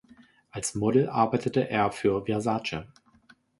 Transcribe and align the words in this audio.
Als 0.49 0.73
Model 0.73 1.09
arbeitete 1.11 1.69
er 1.69 1.91
für 1.91 2.25
Versace. 2.25 2.85